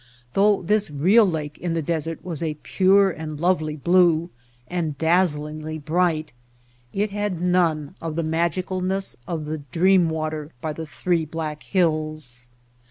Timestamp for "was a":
2.25-2.55